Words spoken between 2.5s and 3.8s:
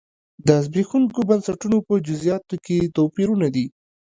کې توپیرونه دي.